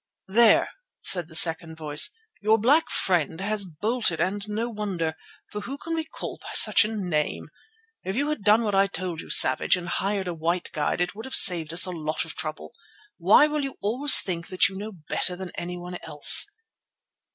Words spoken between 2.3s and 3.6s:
"your black friend